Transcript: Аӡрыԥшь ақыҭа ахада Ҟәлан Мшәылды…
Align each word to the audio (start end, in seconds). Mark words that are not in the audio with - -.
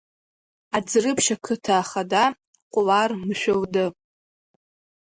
Аӡрыԥшь 0.77 1.29
ақыҭа 1.35 1.75
ахада 1.81 2.23
Ҟәлан 2.71 3.11
Мшәылды… 3.27 3.85